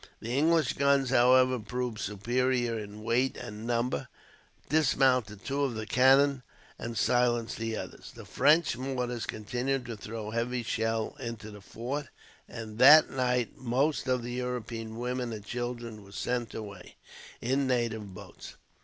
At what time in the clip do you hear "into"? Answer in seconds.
11.19-11.51